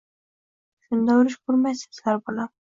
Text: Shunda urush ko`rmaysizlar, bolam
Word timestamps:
Shunda 0.87 1.19
urush 1.19 1.37
ko`rmaysizlar, 1.53 2.21
bolam 2.27 2.55